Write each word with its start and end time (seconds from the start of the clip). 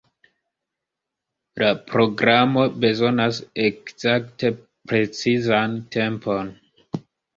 La 1.63 1.67
programo 1.91 2.63
bezonas 2.85 3.41
ekzakte 3.67 4.51
precizan 4.93 5.77
tempon. 5.97 6.51